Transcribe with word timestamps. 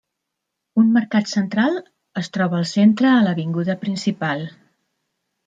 Un 0.83 0.87
mercat 0.95 1.29
central 1.33 1.77
es 2.21 2.31
troba 2.39 2.59
al 2.61 2.67
centre 2.71 3.11
a 3.19 3.21
l'avinguda 3.27 3.77
principal. 3.87 4.45